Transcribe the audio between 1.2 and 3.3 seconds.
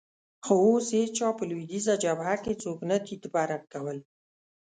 په لوېدیځه جبهه کې څوک نه تیت